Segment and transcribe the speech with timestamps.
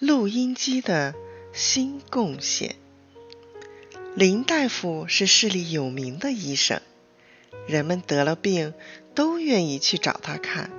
[0.00, 1.14] 录音机的
[1.52, 2.76] 新贡献。
[4.14, 6.80] 林大夫是市里有名的医生，
[7.66, 8.72] 人们得了病
[9.14, 10.70] 都愿意去找他看。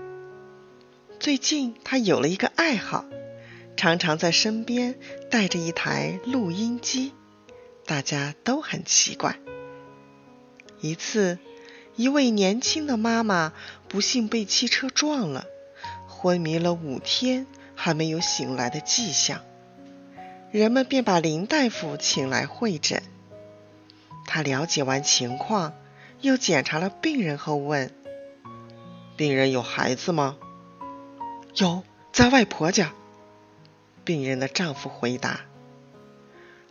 [1.20, 3.06] 最近他有了一个爱好，
[3.78, 4.96] 常常在身边
[5.30, 7.14] 带着一台录音机，
[7.86, 9.38] 大家都很奇怪。
[10.80, 11.38] 一次，
[11.96, 13.54] 一位年轻的妈妈
[13.88, 15.46] 不幸被汽车撞了，
[16.08, 17.46] 昏迷了五天。
[17.84, 19.42] 还没有醒来的迹象，
[20.52, 23.02] 人们便把林大夫请来会诊。
[24.28, 25.74] 他了解完情况，
[26.20, 27.92] 又检查了病人后问
[29.18, 30.38] ：“病人有孩子吗
[31.58, 31.82] ？”“有，
[32.14, 32.94] 在外婆家。”
[34.06, 35.40] 病人的丈夫回答。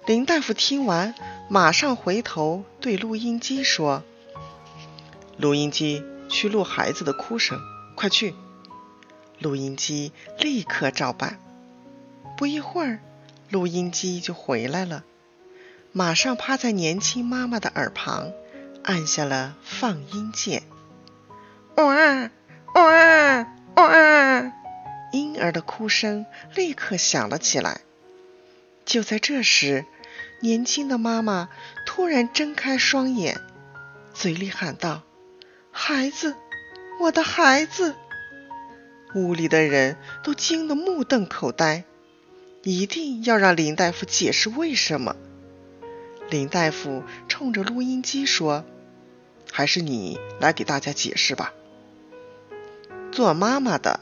[0.07, 1.17] 林大夫听完，
[1.49, 4.05] 马上回头对录音机说
[5.37, 7.59] ：“录音机，去录孩子的哭声，
[7.97, 8.33] 快去！”
[9.41, 11.41] 录音机立刻照办。
[12.37, 13.01] 不一会儿，
[13.49, 15.03] 录音机就回来了，
[15.93, 18.31] 马上趴在年轻妈妈的耳旁，
[18.85, 20.63] 按下了放音键。
[21.77, 22.31] 哇
[22.75, 24.53] 哇哇！
[25.13, 27.81] 婴儿的哭声立刻响了起来。
[28.85, 29.85] 就在这时，
[30.41, 31.49] 年轻的妈妈
[31.87, 33.41] 突然睁开双眼，
[34.13, 35.03] 嘴里喊道
[35.73, 36.37] ：“孩子，
[37.01, 37.97] 我的孩子！”
[39.15, 41.85] 屋里的人都惊得目瞪口呆，
[42.63, 45.17] 一定要让林大夫解释为什么。
[46.29, 48.65] 林大夫冲着录音机说
[49.51, 51.53] ：“还是你来给大家解释吧。”
[53.11, 53.99] 做妈妈的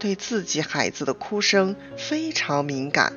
[0.00, 3.12] 对自己孩子的哭声非常敏感，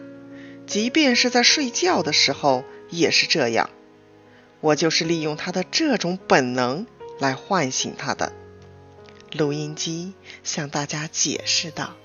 [0.68, 3.72] 即便是在睡觉的时候也是这样。
[4.60, 6.86] 我就是利用他的这种本能
[7.20, 8.32] 来唤醒他的。
[9.32, 11.96] 录音机向大家解释道。